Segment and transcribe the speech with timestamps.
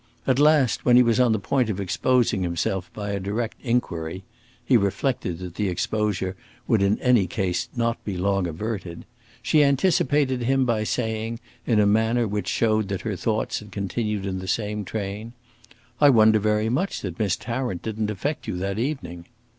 [0.25, 4.23] At last, when he was on the point of exposing himself by a direct inquiry
[4.65, 6.35] (he reflected that the exposure
[6.67, 9.05] would in any case not be long averted),
[9.43, 14.25] she anticipated him by saying, in a manner which showed that her thoughts had continued
[14.25, 15.33] in the same train,
[15.99, 19.27] "I wonder very much that Miss Tarrant didn't affect you that evening!"